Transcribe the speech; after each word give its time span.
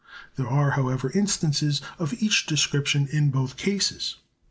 There 0.35 0.47
are, 0.47 0.71
however, 0.71 1.11
instances 1.11 1.79
of 1.99 2.15
each 2.23 2.47
description 2.47 3.07
in 3.09 3.29
both 3.29 3.55
cases. 3.55 4.15